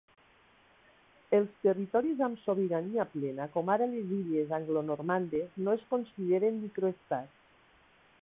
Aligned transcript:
Els 1.39 1.49
territoris 1.65 2.23
amb 2.27 2.39
sobirania 2.45 3.05
plena, 3.11 3.45
com 3.57 3.69
ara 3.75 3.89
les 3.91 4.15
Illes 4.17 4.53
Anglonormandes, 4.59 5.51
no 5.67 5.77
es 5.81 5.83
consideren 5.95 6.57
microestats. 6.63 7.45